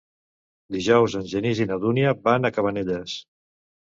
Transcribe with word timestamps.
Dijous 0.75 1.15
en 1.19 1.27
Genís 1.33 1.61
i 1.65 1.67
na 1.71 1.77
Dúnia 1.83 2.13
van 2.29 2.49
a 2.49 2.51
Cabanelles. 2.57 3.15